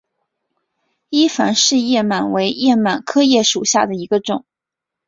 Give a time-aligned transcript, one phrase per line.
[1.11, 4.45] 伊凡氏叶螨为叶螨科叶螨属下的一个种。